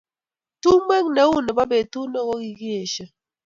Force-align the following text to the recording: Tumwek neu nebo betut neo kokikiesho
Tumwek 0.61 1.05
neu 1.15 1.35
nebo 1.45 1.63
betut 1.71 2.07
neo 2.11 2.23
kokikiesho 2.27 3.05